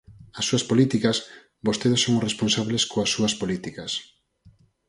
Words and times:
As 0.39 0.47
súas 0.49 0.67
políticas, 0.69 1.17
vostedes 1.67 2.01
son 2.05 2.13
os 2.19 2.25
responsables 2.27 2.83
coas 2.91 3.11
súas 3.15 3.33
políticas. 3.41 3.91